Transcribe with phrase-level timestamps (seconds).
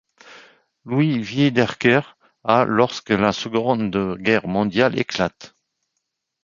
[0.83, 2.03] Louis Wiederkehr
[2.43, 5.53] a lorsque la Seconde Guerre mondiale éclate.